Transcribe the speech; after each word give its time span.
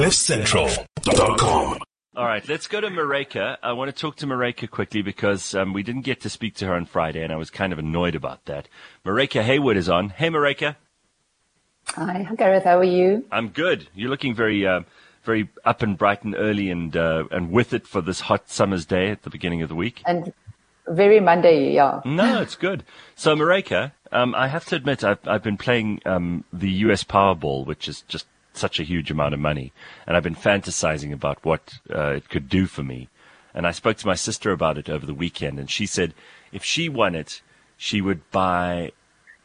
CliffCentral.com. 0.00 1.78
All 2.16 2.24
right, 2.24 2.48
let's 2.48 2.66
go 2.66 2.80
to 2.80 2.88
Mareka. 2.88 3.58
I 3.62 3.72
want 3.72 3.94
to 3.94 4.00
talk 4.00 4.16
to 4.16 4.26
Mareka 4.26 4.70
quickly 4.70 5.02
because 5.02 5.54
um, 5.54 5.74
we 5.74 5.82
didn't 5.82 6.06
get 6.06 6.22
to 6.22 6.30
speak 6.30 6.54
to 6.54 6.66
her 6.68 6.74
on 6.74 6.86
Friday, 6.86 7.22
and 7.22 7.30
I 7.30 7.36
was 7.36 7.50
kind 7.50 7.70
of 7.70 7.78
annoyed 7.78 8.14
about 8.14 8.46
that. 8.46 8.66
Mareka 9.04 9.42
Hayward 9.42 9.76
is 9.76 9.90
on. 9.90 10.08
Hey, 10.08 10.30
Mareka. 10.30 10.76
Hi, 11.88 12.26
Gareth. 12.34 12.64
How 12.64 12.78
are 12.78 12.84
you? 12.84 13.26
I'm 13.30 13.50
good. 13.50 13.88
You're 13.94 14.08
looking 14.08 14.34
very, 14.34 14.66
uh, 14.66 14.84
very 15.22 15.50
up 15.66 15.82
and 15.82 15.98
bright 15.98 16.22
and 16.24 16.34
early, 16.34 16.70
and 16.70 16.96
uh, 16.96 17.24
and 17.30 17.52
with 17.52 17.74
it 17.74 17.86
for 17.86 18.00
this 18.00 18.20
hot 18.20 18.48
summer's 18.48 18.86
day 18.86 19.10
at 19.10 19.24
the 19.24 19.30
beginning 19.30 19.60
of 19.60 19.68
the 19.68 19.74
week. 19.74 20.00
And 20.06 20.32
very 20.88 21.20
Monday, 21.20 21.74
yeah. 21.74 22.00
No, 22.06 22.40
it's 22.40 22.56
good. 22.56 22.84
So, 23.16 23.36
Mareka, 23.36 23.92
um, 24.12 24.34
I 24.34 24.48
have 24.48 24.64
to 24.66 24.76
admit, 24.76 25.04
I've 25.04 25.28
I've 25.28 25.42
been 25.42 25.58
playing 25.58 26.00
um, 26.06 26.44
the 26.54 26.70
U.S. 26.86 27.04
Powerball, 27.04 27.66
which 27.66 27.86
is 27.86 28.00
just 28.08 28.24
such 28.52 28.80
a 28.80 28.84
huge 28.84 29.10
amount 29.10 29.34
of 29.34 29.40
money, 29.40 29.72
and 30.06 30.16
I've 30.16 30.22
been 30.22 30.34
fantasizing 30.34 31.12
about 31.12 31.44
what 31.44 31.74
uh, 31.94 32.10
it 32.10 32.28
could 32.28 32.48
do 32.48 32.66
for 32.66 32.82
me. 32.82 33.08
And 33.52 33.66
I 33.66 33.72
spoke 33.72 33.96
to 33.98 34.06
my 34.06 34.14
sister 34.14 34.52
about 34.52 34.78
it 34.78 34.88
over 34.88 35.06
the 35.06 35.14
weekend, 35.14 35.58
and 35.58 35.70
she 35.70 35.86
said 35.86 36.14
if 36.52 36.64
she 36.64 36.88
won 36.88 37.14
it, 37.14 37.42
she 37.76 38.00
would 38.00 38.30
buy 38.30 38.92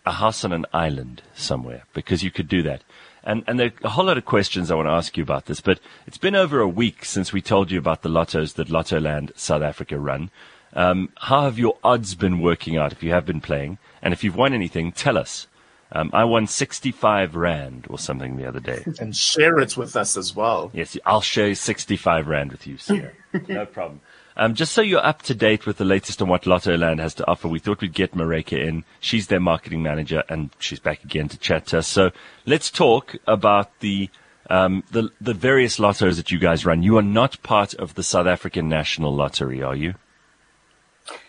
a 0.05 0.13
house 0.13 0.43
on 0.43 0.51
an 0.51 0.65
island 0.73 1.21
somewhere 1.33 1.83
because 1.93 2.23
you 2.23 2.31
could 2.31 2.47
do 2.47 2.61
that. 2.63 2.83
And, 3.23 3.43
and 3.47 3.59
there 3.59 3.67
are 3.67 3.87
a 3.87 3.89
whole 3.89 4.05
lot 4.05 4.19
of 4.19 4.25
questions 4.25 4.69
I 4.69 4.75
want 4.75 4.87
to 4.87 4.91
ask 4.91 5.17
you 5.17 5.23
about 5.23 5.45
this, 5.45 5.59
but 5.59 5.79
it's 6.05 6.19
been 6.19 6.35
over 6.35 6.59
a 6.59 6.67
week 6.67 7.03
since 7.03 7.33
we 7.33 7.41
told 7.41 7.71
you 7.71 7.79
about 7.79 8.03
the 8.03 8.09
lottos 8.09 8.53
that 8.53 8.67
Lottoland 8.67 9.31
South 9.35 9.63
Africa 9.63 9.97
run. 9.97 10.29
Um, 10.73 11.09
how 11.17 11.43
have 11.43 11.57
your 11.57 11.77
odds 11.83 12.13
been 12.13 12.39
working 12.39 12.77
out 12.77 12.91
if 12.91 13.01
you 13.01 13.11
have 13.11 13.25
been 13.25 13.41
playing? 13.41 13.79
And 14.01 14.13
if 14.13 14.23
you've 14.23 14.35
won 14.35 14.53
anything, 14.53 14.91
tell 14.91 15.17
us. 15.17 15.47
Um, 15.95 16.09
I 16.11 16.25
won 16.25 16.45
65 16.45 17.37
Rand 17.37 17.87
or 17.89 17.97
something 17.97 18.35
the 18.35 18.45
other 18.45 18.59
day. 18.59 18.83
And 18.99 19.15
share 19.15 19.59
it 19.59 19.77
with 19.77 19.95
us 19.95 20.17
as 20.17 20.35
well. 20.35 20.69
Yes, 20.73 20.97
I'll 21.05 21.21
share 21.21 21.55
65 21.55 22.27
Rand 22.27 22.51
with 22.51 22.67
you, 22.67 22.77
sir. 22.77 23.13
no 23.47 23.65
problem. 23.65 24.01
Um, 24.35 24.55
just 24.55 24.73
so 24.73 24.81
you're 24.81 25.05
up 25.05 25.21
to 25.23 25.33
date 25.33 25.65
with 25.65 25.77
the 25.77 25.85
latest 25.85 26.21
on 26.21 26.27
what 26.27 26.43
Lottoland 26.43 26.99
has 26.99 27.13
to 27.15 27.27
offer, 27.29 27.47
we 27.47 27.59
thought 27.59 27.79
we'd 27.79 27.93
get 27.93 28.13
Mareka 28.13 28.59
in. 28.59 28.83
She's 28.99 29.27
their 29.27 29.39
marketing 29.39 29.81
manager, 29.81 30.23
and 30.27 30.49
she's 30.59 30.79
back 30.79 31.05
again 31.05 31.29
to 31.29 31.37
chat 31.37 31.67
to 31.67 31.77
us. 31.77 31.87
So 31.87 32.11
let's 32.45 32.69
talk 32.69 33.15
about 33.25 33.79
the 33.79 34.09
um, 34.49 34.83
the 34.91 35.11
the 35.21 35.33
various 35.33 35.79
lottos 35.79 36.17
that 36.17 36.29
you 36.29 36.39
guys 36.39 36.65
run. 36.65 36.83
You 36.83 36.97
are 36.97 37.01
not 37.01 37.41
part 37.41 37.73
of 37.75 37.95
the 37.95 38.03
South 38.03 38.27
African 38.27 38.67
National 38.67 39.15
Lottery, 39.15 39.63
are 39.63 39.75
you? 39.75 39.93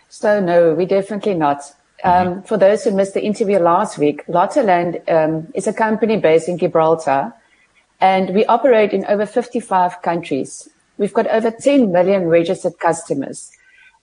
So 0.09 0.41
no, 0.41 0.75
we're 0.75 0.89
definitely 0.89 1.35
not. 1.35 1.63
Um, 2.05 2.27
mm-hmm. 2.27 2.41
For 2.43 2.57
those 2.57 2.85
who 2.85 2.91
missed 2.91 3.15
the 3.15 3.25
interview 3.25 3.59
last 3.59 3.99
week, 3.99 4.27
Lottoland 4.27 5.01
um, 5.11 5.49
is 5.55 5.67
a 5.67 5.73
company 5.73 6.19
based 6.19 6.49
in 6.49 6.59
Gibraltar, 6.59 7.33
and 8.01 8.35
we 8.35 8.45
operate 8.47 8.93
in 8.93 9.05
over 9.07 9.27
55 9.27 10.03
countries. 10.03 10.69
We've 10.99 11.15
got 11.15 11.27
over 11.27 11.51
10 11.51 11.93
million 11.93 12.27
registered 12.27 12.79
customers. 12.79 13.51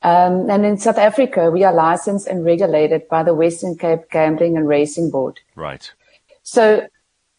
Um, 0.01 0.49
and 0.49 0.65
in 0.65 0.77
South 0.77 0.97
Africa, 0.97 1.49
we 1.49 1.63
are 1.63 1.73
licensed 1.73 2.27
and 2.27 2.43
regulated 2.43 3.07
by 3.07 3.23
the 3.23 3.33
Western 3.33 3.77
Cape 3.77 4.09
Gambling 4.11 4.57
and 4.57 4.67
Racing 4.67 5.09
Board. 5.09 5.39
Right. 5.55 5.89
So, 6.43 6.87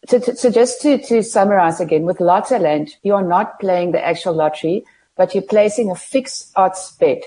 to, 0.07 0.19
to, 0.19 0.35
so 0.35 0.49
just 0.49 0.81
to, 0.81 0.97
to 0.97 1.21
summarize 1.21 1.79
again, 1.79 2.05
with 2.05 2.17
Lottoland, 2.17 2.95
you 3.03 3.13
are 3.13 3.27
not 3.27 3.59
playing 3.59 3.91
the 3.91 4.03
actual 4.03 4.33
lottery, 4.33 4.83
but 5.15 5.33
you're 5.33 5.43
placing 5.43 5.91
a 5.91 5.95
fixed 5.95 6.51
odds 6.55 6.91
bet. 6.99 7.23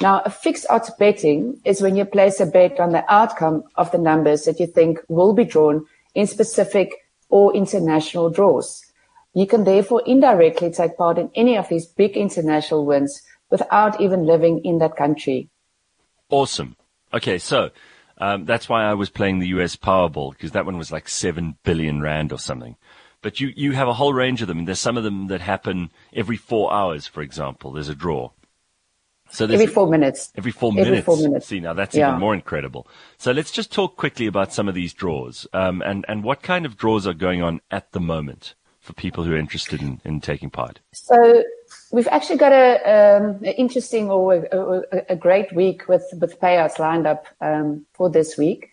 Now, 0.00 0.22
a 0.24 0.30
fixed 0.30 0.66
odds 0.70 0.90
betting 0.98 1.60
is 1.64 1.82
when 1.82 1.96
you 1.96 2.04
place 2.04 2.38
a 2.38 2.46
bet 2.46 2.78
on 2.78 2.92
the 2.92 3.04
outcome 3.12 3.64
of 3.74 3.90
the 3.90 3.98
numbers 3.98 4.44
that 4.44 4.60
you 4.60 4.66
think 4.66 5.00
will 5.08 5.32
be 5.32 5.44
drawn 5.44 5.86
in 6.14 6.26
specific 6.26 6.94
or 7.28 7.54
international 7.54 8.30
draws. 8.30 8.84
You 9.34 9.46
can 9.46 9.64
therefore 9.64 10.02
indirectly 10.06 10.70
take 10.70 10.96
part 10.96 11.18
in 11.18 11.30
any 11.34 11.56
of 11.56 11.68
these 11.68 11.86
big 11.86 12.16
international 12.16 12.86
wins 12.86 13.22
without 13.50 14.00
even 14.00 14.24
living 14.24 14.64
in 14.64 14.78
that 14.78 14.96
country. 14.96 15.48
Awesome. 16.30 16.76
Okay, 17.12 17.38
so 17.38 17.70
um, 18.18 18.44
that's 18.44 18.68
why 18.68 18.84
I 18.84 18.94
was 18.94 19.10
playing 19.10 19.38
the 19.38 19.48
US 19.48 19.76
Powerball 19.76 20.32
because 20.32 20.52
that 20.52 20.66
one 20.66 20.78
was 20.78 20.92
like 20.92 21.08
seven 21.08 21.56
billion 21.64 22.00
rand 22.00 22.32
or 22.32 22.38
something. 22.38 22.76
But 23.20 23.40
you 23.40 23.52
you 23.56 23.72
have 23.72 23.88
a 23.88 23.94
whole 23.94 24.14
range 24.14 24.42
of 24.42 24.48
them. 24.48 24.64
There's 24.64 24.78
some 24.78 24.96
of 24.96 25.02
them 25.02 25.26
that 25.26 25.40
happen 25.40 25.90
every 26.12 26.36
four 26.36 26.72
hours, 26.72 27.08
for 27.08 27.20
example. 27.20 27.72
There's 27.72 27.88
a 27.88 27.94
draw. 27.94 28.30
So 29.30 29.44
every 29.44 29.66
four 29.66 29.88
minutes. 29.88 30.32
Every 30.36 30.52
four 30.52 30.72
every 30.72 30.84
minutes. 30.84 31.06
Four 31.06 31.18
minutes. 31.18 31.46
See, 31.46 31.60
now 31.60 31.74
that's 31.74 31.94
yeah. 31.94 32.08
even 32.08 32.20
more 32.20 32.34
incredible. 32.34 32.86
So 33.18 33.32
let's 33.32 33.50
just 33.50 33.72
talk 33.72 33.96
quickly 33.96 34.26
about 34.26 34.52
some 34.52 34.68
of 34.68 34.74
these 34.74 34.92
draws 34.92 35.46
um, 35.52 35.82
and 35.82 36.04
and 36.08 36.24
what 36.24 36.42
kind 36.42 36.64
of 36.64 36.76
draws 36.76 37.06
are 37.06 37.14
going 37.14 37.42
on 37.42 37.60
at 37.70 37.92
the 37.92 38.00
moment 38.00 38.54
for 38.88 38.94
people 38.94 39.22
who 39.22 39.34
are 39.34 39.38
interested 39.38 39.82
in, 39.82 40.00
in 40.04 40.20
taking 40.20 40.50
part? 40.50 40.80
So 40.92 41.44
we've 41.92 42.08
actually 42.08 42.38
got 42.38 42.52
a, 42.52 42.72
um, 42.94 43.24
an 43.44 43.54
interesting 43.64 44.10
or 44.10 44.34
a, 44.34 45.02
a, 45.10 45.16
great 45.16 45.52
week 45.54 45.86
with, 45.88 46.04
with 46.20 46.40
payouts 46.40 46.78
lined 46.78 47.06
up 47.06 47.26
um, 47.42 47.84
for 47.92 48.08
this 48.08 48.38
week. 48.38 48.70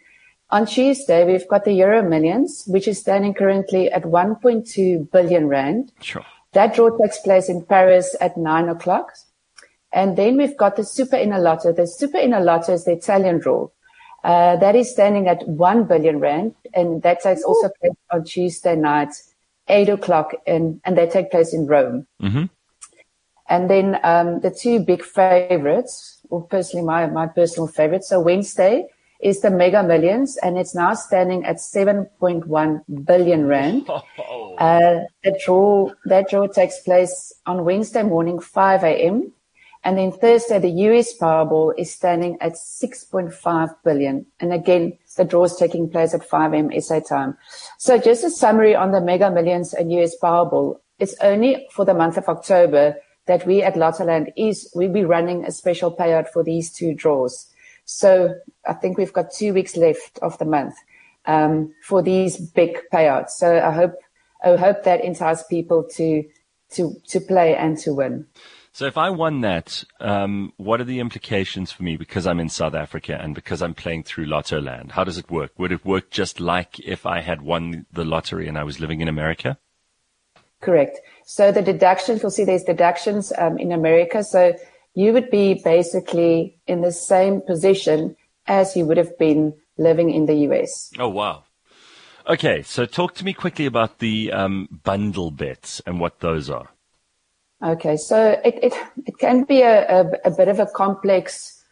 On 0.52 0.66
Tuesday, 0.66 1.26
we've 1.26 1.48
got 1.50 1.66
the 1.66 1.74
Euro 1.74 2.02
Millions, 2.02 2.64
which 2.68 2.88
is 2.88 2.98
standing 3.00 3.34
currently 3.34 3.92
at 3.92 4.04
1.2 4.04 5.12
billion 5.12 5.48
rand. 5.48 5.92
Sure. 6.02 6.26
That 6.54 6.74
draw 6.74 6.98
takes 6.98 7.20
place 7.20 7.50
in 7.50 7.66
Paris 7.66 8.16
at 8.22 8.38
nine 8.38 8.70
o'clock. 8.70 9.12
And 9.96 10.18
then 10.18 10.36
we've 10.36 10.58
got 10.58 10.76
the 10.76 10.84
Super 10.84 11.16
Enalotto. 11.16 11.74
The 11.74 11.88
Super 11.88 12.18
Enalotto 12.18 12.74
is 12.74 12.84
the 12.84 12.92
Italian 12.92 13.40
draw. 13.40 13.70
Uh, 14.26 14.58
that 14.58 14.76
is 14.76 14.92
standing 14.92 15.30
at 15.30 15.48
1 15.48 15.86
billion 15.86 16.20
rand. 16.20 16.54
And 16.74 17.02
that 17.04 17.22
takes 17.22 17.44
also 17.44 17.70
place 17.80 17.96
on 18.12 18.26
Tuesday 18.26 18.76
night 18.76 19.14
eight 19.70 19.88
o'clock 19.88 20.34
and, 20.46 20.82
and 20.84 20.98
they 20.98 21.08
take 21.08 21.32
place 21.32 21.54
in 21.54 21.66
Rome. 21.66 22.06
Mm-hmm. 22.22 22.44
And 23.48 23.70
then, 23.70 24.00
um, 24.04 24.42
the 24.42 24.52
two 24.52 24.80
big 24.80 25.04
favorites, 25.04 26.20
or 26.30 26.44
personally 26.44 26.86
my, 26.86 27.06
my 27.06 27.28
personal 27.28 27.68
favorite. 27.68 28.04
So 28.04 28.20
Wednesday 28.20 28.88
is 29.22 29.42
the 29.42 29.50
Mega 29.50 29.82
Millions 29.82 30.38
and 30.38 30.58
it's 30.58 30.76
now 30.76 30.94
standing 30.94 31.46
at 31.46 31.58
7.1 31.58 33.06
billion 33.06 33.48
rand. 33.48 33.90
Oh. 34.18 34.56
Uh, 34.56 35.04
that 35.24 35.40
draw, 35.46 35.92
that 36.06 36.30
draw 36.30 36.48
takes 36.48 36.80
place 36.80 37.34
on 37.46 37.66
Wednesday 37.66 38.04
morning, 38.04 38.40
5 38.40 38.84
a.m. 38.84 39.34
And 39.86 40.00
then 40.00 40.12
Thursday, 40.12 40.58
the 40.58 40.72
US 40.90 41.16
Powerball 41.16 41.72
is 41.78 41.94
standing 41.94 42.38
at 42.42 42.54
6.5 42.54 43.76
billion. 43.84 44.26
And 44.40 44.52
again, 44.52 44.98
the 45.16 45.24
draw 45.24 45.44
is 45.44 45.56
taking 45.56 45.92
place 45.92 46.16
at 46.16 46.28
5 46.28 46.54
a.m. 46.54 46.82
SA 46.82 47.02
time. 47.02 47.38
So 47.78 48.00
just 48.00 48.24
a 48.24 48.32
summary 48.32 48.76
on 48.76 48.92
the 48.92 49.00
Mega 49.00 49.30
Millions 49.30 49.76
and 49.76 49.92
US 49.94 50.16
Powerball. 50.22 50.80
It's 50.98 51.16
only 51.22 51.68
for 51.72 51.86
the 51.86 51.94
month 51.94 52.18
of 52.18 52.28
October 52.28 52.96
that 53.28 53.46
we 53.46 53.62
at 53.62 53.76
Lottoland 53.76 54.34
is, 54.36 54.72
we'll 54.74 54.92
be 54.92 55.06
running 55.06 55.46
a 55.46 55.52
special 55.52 55.96
payout 55.96 56.30
for 56.30 56.44
these 56.44 56.72
two 56.72 56.96
draws. 56.96 57.48
So 57.86 58.34
I 58.68 58.74
think 58.74 58.98
we've 58.98 59.14
got 59.14 59.32
two 59.32 59.54
weeks 59.54 59.78
left 59.78 60.18
of 60.24 60.36
the 60.40 60.46
month, 60.46 60.74
um, 61.28 61.74
for 61.84 62.02
these 62.02 62.38
big 62.38 62.80
payouts. 62.92 63.32
So 63.32 63.60
I 63.60 63.72
hope, 63.72 63.94
I 64.44 64.56
hope 64.56 64.84
that 64.84 65.04
entices 65.04 65.44
people 65.48 65.84
to, 65.94 66.24
to, 66.72 66.96
to 67.08 67.20
play 67.20 67.56
and 67.56 67.78
to 67.80 67.94
win. 67.94 68.26
So 68.76 68.86
if 68.86 68.98
I 68.98 69.10
won 69.10 69.40
that, 69.40 69.86
um, 70.02 70.52
what 70.58 70.82
are 70.82 70.84
the 70.84 71.00
implications 71.00 71.72
for 71.72 71.82
me 71.82 71.96
because 71.96 72.28
I'm 72.28 72.42
in 72.42 72.50
South 72.50 72.74
Africa 72.74 73.18
and 73.18 73.34
because 73.34 73.62
I'm 73.62 73.74
playing 73.74 74.04
through 74.04 74.26
Lottoland? 74.26 74.92
How 74.92 75.06
does 75.06 75.18
it 75.18 75.32
work? 75.32 75.54
Would 75.58 75.72
it 75.72 75.86
work 75.86 76.12
just 76.12 76.42
like 76.42 76.78
if 76.82 77.06
I 77.06 77.22
had 77.22 77.42
won 77.42 77.86
the 77.94 78.04
lottery 78.04 78.50
and 78.50 78.58
I 78.58 78.66
was 78.66 78.82
living 78.82 79.00
in 79.00 79.08
America? 79.08 79.58
Correct. 80.60 81.00
So 81.24 81.54
the 81.54 81.62
deductions, 81.62 82.22
you'll 82.22 82.32
see 82.32 82.44
there's 82.44 82.66
deductions 82.66 83.32
um, 83.38 83.58
in 83.58 83.72
America. 83.72 84.26
So 84.26 84.52
you 84.94 85.14
would 85.14 85.30
be 85.30 85.62
basically 85.64 86.58
in 86.68 86.82
the 86.82 86.92
same 86.92 87.40
position 87.40 88.18
as 88.46 88.76
you 88.76 88.86
would 88.86 88.98
have 88.98 89.18
been 89.18 89.54
living 89.78 90.10
in 90.10 90.26
the 90.26 90.36
US. 90.50 90.92
Oh, 91.00 91.08
wow. 91.08 91.46
Okay, 92.28 92.62
so 92.62 92.86
talk 92.86 93.14
to 93.16 93.24
me 93.24 93.32
quickly 93.32 93.68
about 93.68 94.00
the 94.00 94.34
um, 94.34 94.68
bundle 94.84 95.32
bets 95.32 95.82
and 95.86 96.02
what 96.02 96.20
those 96.20 96.50
are. 96.50 96.75
Okay, 97.64 97.98
so 97.98 98.40
it 98.44 98.60
it, 98.62 98.74
it 99.06 99.18
can 99.18 99.44
be 99.44 99.62
a, 99.62 100.02
a, 100.02 100.12
a 100.26 100.32
bit 100.32 100.48
of 100.48 100.60
a 100.60 100.66
complex 100.66 101.64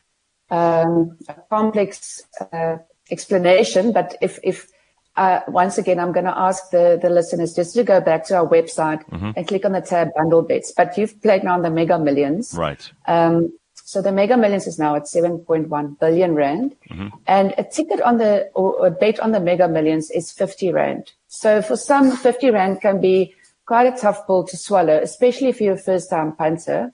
um, 0.49 1.17
a 1.27 1.35
complex 1.49 2.21
uh, 2.51 2.77
explanation, 3.11 3.91
but 3.91 4.15
if 4.21 4.39
if 4.43 4.67
uh, 5.15 5.41
once 5.47 5.77
again, 5.77 5.99
I'm 5.99 6.11
going 6.11 6.25
to 6.25 6.37
ask 6.37 6.71
the, 6.71 6.97
the 7.01 7.09
listeners 7.09 7.53
just 7.53 7.75
to 7.75 7.83
go 7.83 8.01
back 8.01 8.25
to 8.25 8.37
our 8.37 8.47
website 8.47 9.07
mm-hmm. 9.09 9.31
and 9.35 9.47
click 9.47 9.63
on 9.63 9.73
the 9.73 9.81
tab 9.81 10.09
bundle 10.15 10.41
bets. 10.41 10.73
But 10.75 10.97
you've 10.97 11.21
played 11.21 11.43
now 11.43 11.53
on 11.53 11.61
the 11.61 11.69
Mega 11.69 11.99
Millions, 11.99 12.55
right? 12.57 12.91
Um, 13.05 13.53
so 13.75 14.01
the 14.01 14.11
Mega 14.11 14.37
Millions 14.37 14.65
is 14.65 14.79
now 14.79 14.95
at 14.95 15.03
7.1 15.03 15.99
billion 15.99 16.35
rand, 16.35 16.75
mm-hmm. 16.89 17.09
and 17.27 17.53
a 17.57 17.63
ticket 17.63 18.01
on 18.01 18.17
the 18.17 18.49
or 18.55 18.87
a 18.87 18.91
bet 18.91 19.19
on 19.19 19.31
the 19.31 19.39
Mega 19.39 19.67
Millions 19.67 20.09
is 20.09 20.31
50 20.31 20.71
rand. 20.71 21.11
So 21.27 21.61
for 21.61 21.75
some, 21.75 22.15
50 22.15 22.49
rand 22.49 22.81
can 22.81 23.01
be 23.01 23.35
quite 23.73 23.91
a 23.91 23.97
tough 23.97 24.27
pill 24.27 24.43
to 24.43 24.55
swallow, 24.55 24.99
especially 25.01 25.47
if 25.47 25.59
you're 25.59 25.73
a 25.73 25.87
first 25.91 26.07
time 26.07 26.35
punter. 26.35 26.93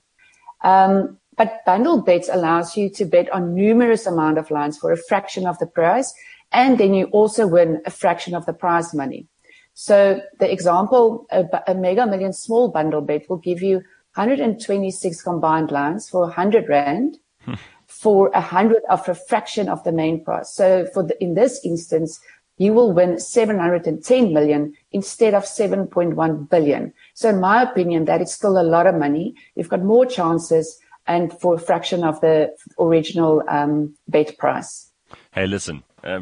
Um, 0.62 1.18
but 1.36 1.58
bundle 1.66 2.00
bets 2.00 2.30
allows 2.32 2.74
you 2.74 2.88
to 2.94 3.04
bet 3.04 3.28
on 3.34 3.54
numerous 3.54 4.06
amount 4.06 4.38
of 4.38 4.50
lines 4.50 4.78
for 4.78 4.90
a 4.90 4.96
fraction 4.96 5.46
of 5.46 5.58
the 5.58 5.66
price. 5.66 6.14
And 6.52 6.78
then 6.78 6.94
you 6.94 7.04
also 7.18 7.46
win 7.46 7.82
a 7.84 7.90
fraction 7.90 8.34
of 8.34 8.46
the 8.46 8.54
prize 8.54 8.94
money. 8.94 9.26
So 9.74 10.22
the 10.38 10.50
example, 10.50 11.26
a, 11.30 11.44
a 11.66 11.74
mega 11.74 12.06
million 12.06 12.32
small 12.32 12.70
bundle 12.70 13.02
bet 13.02 13.28
will 13.28 13.42
give 13.50 13.60
you 13.60 13.82
126 14.14 15.20
combined 15.20 15.70
lines 15.70 16.08
for 16.08 16.22
100 16.22 16.66
rand 16.66 17.18
for 17.88 18.30
a 18.32 18.40
hundred 18.40 18.82
of 18.88 19.06
a 19.06 19.14
fraction 19.14 19.68
of 19.68 19.84
the 19.84 19.92
main 19.92 20.24
price. 20.24 20.54
So 20.54 20.86
for 20.94 21.02
the, 21.02 21.22
in 21.22 21.34
this 21.34 21.60
instance, 21.62 22.20
you 22.60 22.74
will 22.74 22.92
win 22.92 23.18
710 23.18 24.34
million 24.34 24.74
instead 24.92 25.32
of 25.32 25.44
7.1 25.44 26.50
billion. 26.50 26.92
So 27.14 27.30
in 27.30 27.40
my 27.40 27.62
opinion, 27.62 28.04
that 28.04 28.20
is 28.20 28.34
still 28.34 28.60
a 28.60 28.62
lot 28.62 28.86
of 28.86 28.96
money. 28.96 29.34
You've 29.54 29.70
got 29.70 29.82
more 29.82 30.04
chances 30.04 30.78
and 31.06 31.32
for 31.40 31.54
a 31.54 31.58
fraction 31.58 32.04
of 32.04 32.20
the 32.20 32.54
original 32.78 33.42
um, 33.48 33.94
bet 34.08 34.36
price. 34.36 34.92
Hey, 35.32 35.46
listen, 35.46 35.84
uh, 36.04 36.20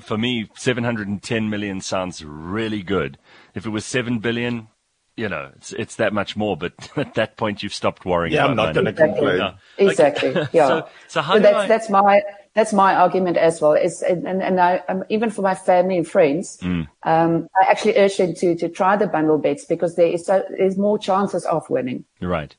for 0.00 0.16
me, 0.16 0.48
710 0.54 1.50
million 1.50 1.80
sounds 1.80 2.24
really 2.24 2.82
good. 2.84 3.18
If 3.56 3.66
it 3.66 3.70
was 3.70 3.84
7 3.84 4.20
billion, 4.20 4.68
you 5.16 5.28
know, 5.28 5.50
it's, 5.56 5.72
it's 5.72 5.96
that 5.96 6.12
much 6.12 6.36
more, 6.36 6.56
but 6.56 6.72
at 6.96 7.14
that 7.14 7.36
point 7.36 7.62
you've 7.62 7.74
stopped 7.74 8.04
worrying 8.04 8.32
yeah, 8.32 8.40
about 8.44 8.50
I'm 8.50 8.56
not 8.56 8.74
money. 8.74 8.74
going 8.74 8.86
to 8.86 9.02
complain. 9.14 9.38
No. 9.38 9.54
Exactly. 9.78 10.34
Yeah. 10.52 10.68
so, 10.68 10.88
so 11.08 11.22
how 11.22 11.34
So 11.34 11.40
that's 11.40 11.56
I, 11.56 11.66
that's 11.66 11.90
my 11.90 12.22
that's 12.54 12.72
my 12.72 12.94
argument 12.94 13.36
as 13.36 13.60
well. 13.60 13.72
Is 13.74 14.02
and 14.02 14.26
and, 14.26 14.42
and 14.42 14.60
I, 14.60 14.82
um, 14.88 15.04
even 15.08 15.30
for 15.30 15.42
my 15.42 15.54
family 15.54 15.96
and 15.96 16.06
friends, 16.08 16.58
Mm. 16.62 16.88
um, 17.04 17.48
I 17.60 17.70
actually 17.70 17.96
urge 17.98 18.16
them 18.16 18.34
to 18.34 18.54
to 18.56 18.68
try 18.68 18.96
the 18.96 19.06
bundle 19.06 19.38
bets 19.38 19.64
because 19.64 19.96
there 19.96 20.06
is 20.08 20.26
so, 20.26 20.42
there's 20.58 20.76
more 20.78 20.98
chances 20.98 21.44
of 21.44 21.68
winning. 21.70 22.04
right. 22.20 22.54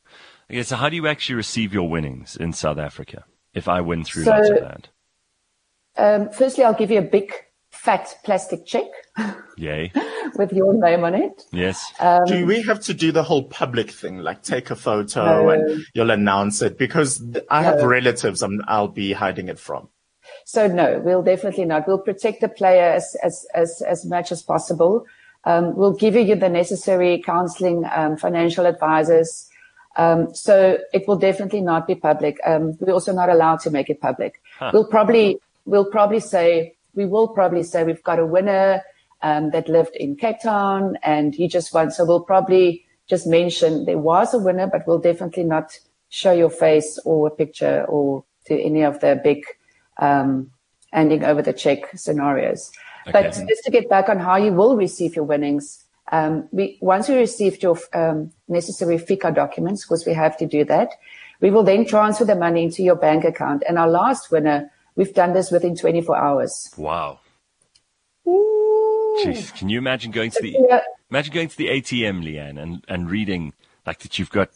Okay, 0.49 0.63
so 0.63 0.75
how 0.75 0.89
do 0.89 0.95
you 0.97 1.07
actually 1.07 1.35
receive 1.35 1.73
your 1.73 1.87
winnings 1.89 2.35
in 2.35 2.51
South 2.53 2.77
Africa 2.77 3.23
if 3.53 3.67
I 3.69 3.79
win 3.81 4.03
through 4.03 4.23
So- 4.25 4.31
Lottoland? 4.33 4.85
Um, 5.97 6.29
firstly, 6.29 6.63
I'll 6.63 6.73
give 6.73 6.91
you 6.91 6.99
a 6.99 7.03
big 7.17 7.31
fat 7.83 8.15
plastic 8.23 8.65
check 8.65 8.85
Yay. 9.57 9.91
with 10.35 10.53
your 10.53 10.73
name 10.73 11.03
on 11.03 11.15
it. 11.15 11.43
Yes. 11.51 11.83
Um, 11.99 12.21
do 12.27 12.45
we 12.45 12.61
have 12.61 12.79
to 12.81 12.93
do 12.93 13.11
the 13.11 13.23
whole 13.23 13.43
public 13.43 13.89
thing, 13.89 14.19
like 14.19 14.43
take 14.43 14.69
a 14.69 14.75
photo 14.75 15.25
No. 15.25 15.49
and 15.49 15.83
you'll 15.95 16.11
announce 16.11 16.61
it? 16.61 16.77
Because 16.77 17.23
I 17.49 17.63
have 17.63 17.79
No. 17.79 17.87
relatives 17.87 18.43
I'm, 18.43 18.61
I'll 18.67 18.87
be 18.87 19.13
hiding 19.13 19.49
it 19.49 19.57
from. 19.59 19.89
So 20.45 20.67
no, 20.67 20.99
we'll 21.03 21.23
definitely 21.23 21.65
not. 21.65 21.87
We'll 21.87 21.97
protect 21.97 22.41
the 22.41 22.49
player 22.49 22.83
as 22.83 23.15
as 23.23 23.45
as, 23.55 23.81
as 23.81 24.05
much 24.05 24.31
as 24.31 24.43
possible. 24.43 25.05
Um, 25.43 25.75
we'll 25.75 25.93
give 25.93 26.15
you 26.15 26.35
the 26.35 26.49
necessary 26.49 27.21
counselling, 27.25 27.83
um, 27.95 28.15
financial 28.15 28.67
advisors. 28.67 29.49
Um, 29.97 30.33
so 30.35 30.77
it 30.93 31.07
will 31.07 31.17
definitely 31.17 31.61
not 31.61 31.87
be 31.87 31.95
public. 31.95 32.37
Um, 32.45 32.77
we're 32.79 32.93
also 32.93 33.11
not 33.11 33.29
allowed 33.29 33.59
to 33.61 33.71
make 33.71 33.89
it 33.89 33.99
public. 33.99 34.39
We'll 34.71 34.85
probably 34.85 35.39
we'll 35.65 35.89
probably 35.89 36.19
say 36.19 36.75
we 36.95 37.05
will 37.05 37.27
probably 37.27 37.63
say 37.63 37.83
we've 37.83 38.03
got 38.03 38.19
a 38.19 38.25
winner 38.25 38.81
um, 39.21 39.51
that 39.51 39.69
lived 39.69 39.95
in 39.95 40.15
Cape 40.15 40.41
Town 40.41 40.97
and 41.03 41.35
he 41.35 41.47
just 41.47 41.73
won. 41.73 41.91
So 41.91 42.05
we'll 42.05 42.21
probably 42.21 42.85
just 43.07 43.27
mention 43.27 43.85
there 43.85 43.97
was 43.97 44.33
a 44.33 44.39
winner, 44.39 44.67
but 44.67 44.87
we'll 44.87 44.99
definitely 44.99 45.43
not 45.43 45.77
show 46.09 46.31
your 46.31 46.49
face 46.49 46.99
or 47.05 47.27
a 47.27 47.31
picture 47.31 47.85
or 47.85 48.23
to 48.45 48.59
any 48.59 48.81
of 48.83 48.99
the 48.99 49.19
big 49.23 49.43
um, 49.97 50.51
handing 50.91 51.23
over 51.23 51.41
the 51.41 51.53
check 51.53 51.97
scenarios. 51.97 52.71
But 53.11 53.31
just 53.31 53.63
to 53.63 53.71
get 53.71 53.89
back 53.89 54.09
on 54.09 54.19
how 54.19 54.35
you 54.35 54.51
will 54.51 54.75
receive 54.75 55.15
your 55.15 55.25
winnings, 55.25 55.85
um, 56.11 56.47
we, 56.51 56.77
once 56.81 57.07
we 57.07 57.15
received 57.15 57.63
your 57.63 57.77
um, 57.93 58.31
necessary 58.47 58.97
FICA 58.97 59.33
documents, 59.33 59.83
because 59.83 60.05
we 60.05 60.13
have 60.13 60.37
to 60.37 60.45
do 60.45 60.63
that, 60.65 60.89
we 61.39 61.49
will 61.49 61.63
then 61.63 61.85
transfer 61.85 62.25
the 62.25 62.35
money 62.35 62.63
into 62.63 62.83
your 62.83 62.95
bank 62.95 63.23
account. 63.23 63.63
And 63.67 63.77
our 63.77 63.89
last 63.89 64.31
winner, 64.31 64.70
we've 64.95 65.13
done 65.13 65.33
this 65.33 65.51
within 65.51 65.75
24 65.75 66.17
hours. 66.17 66.69
Wow. 66.77 67.19
Jeez, 68.27 69.53
can 69.55 69.69
you 69.69 69.77
imagine 69.77 70.11
going 70.11 70.31
to 70.31 70.41
the 70.41 70.55
Yeah. 70.67 70.75
Uh, 70.77 70.79
imagine 71.09 71.33
going 71.33 71.49
to 71.49 71.57
the 71.57 71.67
ATM, 71.67 72.23
Leanne, 72.23 72.61
and, 72.61 72.83
and 72.87 73.09
reading 73.09 73.53
like 73.85 73.99
that 73.99 74.17
you've 74.17 74.31
got 74.31 74.49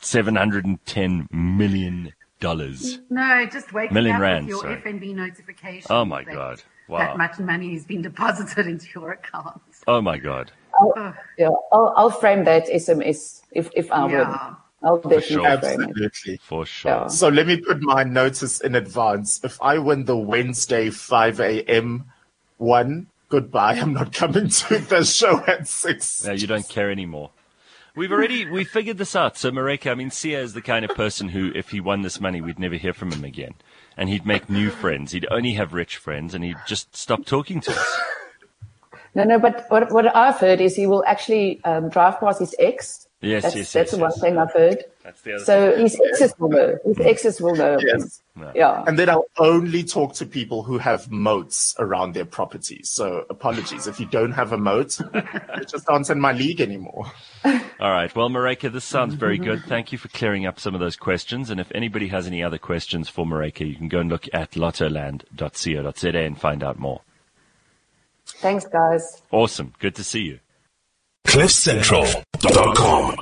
seven 0.00 0.36
hundred 0.36 0.64
and 0.66 0.84
ten 0.86 1.28
million 1.32 2.12
dollars. 2.40 2.98
No, 3.10 3.46
just 3.46 3.72
waking 3.72 3.94
Million 3.94 4.16
up 4.16 4.22
rand, 4.22 4.46
with 4.46 4.50
your 4.50 4.60
sorry. 4.60 4.76
FNB 4.76 5.14
notification. 5.14 5.86
Oh 5.90 6.04
my 6.04 6.22
that 6.24 6.34
God. 6.34 6.62
Wow. 6.88 6.98
That 6.98 7.16
much 7.16 7.38
money 7.38 7.72
has 7.72 7.84
been 7.84 8.02
deposited 8.02 8.66
into 8.66 8.86
your 8.94 9.12
account. 9.12 9.62
Oh 9.88 10.00
my 10.02 10.18
god. 10.18 10.52
Yeah, 11.38 11.48
I'll, 11.72 11.94
I'll 11.96 12.10
frame 12.10 12.44
that 12.44 12.66
SMS 12.66 13.42
if, 13.52 13.70
if 13.74 13.90
I 13.90 14.08
Yeah. 14.10 14.28
win. 14.28 14.56
I'll 14.84 14.98
definitely 14.98 15.22
sure. 15.22 15.58
frame 15.58 15.80
it. 15.80 15.90
Absolutely. 16.04 16.36
For 16.42 16.66
sure. 16.66 16.90
Yeah. 16.90 17.06
So 17.08 17.28
let 17.28 17.46
me 17.46 17.56
put 17.56 17.80
my 17.80 18.04
notice 18.04 18.60
in 18.60 18.74
advance. 18.74 19.40
If 19.42 19.60
I 19.62 19.78
win 19.78 20.04
the 20.04 20.16
Wednesday 20.16 20.90
5 20.90 21.40
a.m. 21.40 22.12
one, 22.58 23.06
goodbye. 23.28 23.74
I'm 23.74 23.94
not 23.94 24.12
coming 24.12 24.48
to 24.48 24.78
the 24.88 25.04
show 25.04 25.42
at 25.46 25.66
6. 25.68 26.24
No, 26.24 26.32
you 26.32 26.46
don't 26.46 26.68
care 26.68 26.90
anymore. 26.90 27.30
We've 27.96 28.10
already 28.10 28.44
we 28.50 28.64
figured 28.64 28.98
this 28.98 29.14
out. 29.14 29.36
So 29.36 29.52
Mareka, 29.52 29.92
I 29.92 29.94
mean, 29.94 30.10
Sia 30.10 30.40
is 30.40 30.52
the 30.52 30.62
kind 30.62 30.84
of 30.84 30.96
person 30.96 31.28
who, 31.28 31.52
if 31.54 31.70
he 31.70 31.80
won 31.80 32.02
this 32.02 32.20
money, 32.20 32.40
we'd 32.40 32.58
never 32.58 32.74
hear 32.74 32.92
from 32.92 33.12
him 33.12 33.24
again, 33.24 33.54
and 33.96 34.08
he'd 34.08 34.26
make 34.26 34.50
new 34.50 34.70
friends. 34.70 35.12
He'd 35.12 35.28
only 35.30 35.52
have 35.52 35.72
rich 35.72 35.96
friends, 35.96 36.34
and 36.34 36.42
he'd 36.42 36.56
just 36.66 36.96
stop 36.96 37.24
talking 37.24 37.60
to 37.60 37.70
us. 37.70 38.00
No, 39.14 39.22
no, 39.22 39.38
but 39.38 39.66
what, 39.68 39.92
what 39.92 40.14
I've 40.14 40.38
heard 40.38 40.60
is 40.60 40.74
he 40.74 40.88
will 40.88 41.04
actually 41.06 41.62
um, 41.64 41.88
drive 41.88 42.18
past 42.18 42.40
his 42.40 42.54
ex. 42.58 43.06
Yes, 43.24 43.42
that's, 43.42 43.56
yes, 43.56 43.72
That's 43.72 43.90
yes, 43.90 43.90
the 43.92 44.02
one 44.02 44.10
yes. 44.10 44.20
thing 44.20 44.38
I've 44.38 44.52
heard. 44.52 44.84
That's 45.02 45.20
the 45.22 45.34
other. 45.34 45.44
So 45.44 45.76
his 45.76 46.00
exes 46.12 46.34
will 46.38 46.48
know. 46.48 46.78
His 46.84 46.96
mm. 46.96 47.06
exes 47.06 47.40
will 47.40 47.54
know. 47.54 47.78
Yes. 47.80 48.22
Yeah. 48.54 48.84
And 48.86 48.98
then 48.98 49.08
I'll 49.08 49.26
only 49.38 49.84
talk 49.84 50.14
to 50.14 50.26
people 50.26 50.62
who 50.62 50.78
have 50.78 51.10
moats 51.10 51.74
around 51.78 52.14
their 52.14 52.24
properties. 52.24 52.90
So 52.90 53.24
apologies. 53.30 53.86
If 53.86 54.00
you 54.00 54.06
don't 54.06 54.32
have 54.32 54.52
a 54.52 54.58
moat, 54.58 54.98
you 55.14 55.64
just 55.66 55.88
aren't 55.88 56.10
in 56.10 56.20
my 56.20 56.32
league 56.32 56.60
anymore. 56.60 57.12
All 57.44 57.92
right. 57.92 58.14
Well, 58.14 58.28
Mareka, 58.28 58.72
this 58.72 58.84
sounds 58.84 59.14
very 59.14 59.38
good. 59.48 59.64
Thank 59.64 59.92
you 59.92 59.98
for 59.98 60.08
clearing 60.08 60.46
up 60.46 60.58
some 60.58 60.74
of 60.74 60.80
those 60.80 60.96
questions. 60.96 61.50
And 61.50 61.60
if 61.60 61.70
anybody 61.74 62.08
has 62.08 62.26
any 62.26 62.42
other 62.42 62.58
questions 62.58 63.08
for 63.08 63.24
Mareka, 63.24 63.68
you 63.68 63.76
can 63.76 63.88
go 63.88 64.00
and 64.00 64.10
look 64.10 64.28
at 64.32 64.52
lottoland.co.za 64.52 66.18
and 66.18 66.40
find 66.40 66.62
out 66.62 66.78
more. 66.78 67.00
Thanks, 68.26 68.66
guys. 68.66 69.22
Awesome. 69.30 69.74
Good 69.78 69.94
to 69.96 70.04
see 70.04 70.22
you. 70.22 70.40
CliffCentral.com 71.26 73.16